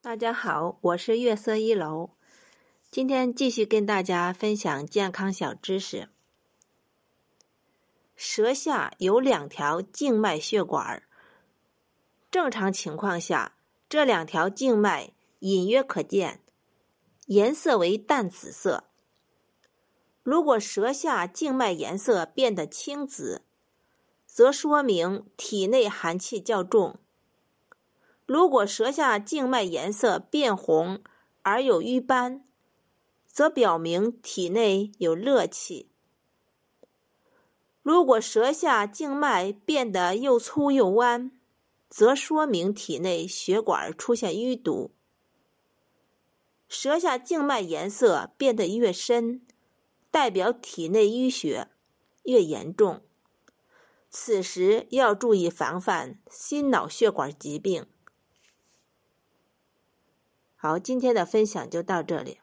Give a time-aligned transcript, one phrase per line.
[0.00, 2.10] 大家好，我是月色一楼，
[2.88, 6.08] 今天继续跟大家分享健康小知识。
[8.14, 11.02] 舌下有两条静脉血管，
[12.30, 13.56] 正常情况下，
[13.88, 15.10] 这两条静脉
[15.40, 16.40] 隐约可见，
[17.26, 18.84] 颜色为淡紫色。
[20.22, 23.42] 如果舌下静脉颜色变得青紫，
[24.24, 27.00] 则说明体内寒气较重。
[28.28, 31.02] 如果舌下静脉颜色变红
[31.40, 32.44] 而有瘀斑，
[33.24, 35.88] 则表明体内有热气。
[37.82, 41.32] 如果舌下静脉变得又粗又弯，
[41.88, 44.90] 则说明体内血管出现淤堵。
[46.68, 49.40] 舌下静脉颜色变得越深，
[50.10, 51.68] 代表体内淤血
[52.24, 53.00] 越严重。
[54.10, 57.86] 此时要注意防范心脑血管疾病。
[60.60, 62.40] 好，今天的分享就到这里。